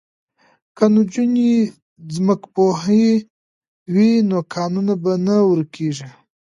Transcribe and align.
که 0.77 0.85
نجونې 0.95 1.51
ځمکپوهې 2.13 3.07
وي 3.93 4.11
نو 4.29 4.39
کانونه 4.53 4.93
به 5.01 5.13
نه 5.25 5.35
ورکیږي. 5.49 6.09